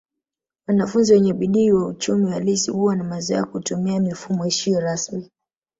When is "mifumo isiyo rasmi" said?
3.99-5.31